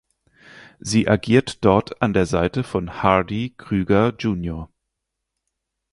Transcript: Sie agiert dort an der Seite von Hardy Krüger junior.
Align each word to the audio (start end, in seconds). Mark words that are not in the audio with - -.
Sie 0.79 1.07
agiert 1.07 1.63
dort 1.63 2.01
an 2.01 2.11
der 2.13 2.25
Seite 2.25 2.63
von 2.63 3.03
Hardy 3.03 3.53
Krüger 3.55 4.15
junior. 4.17 4.71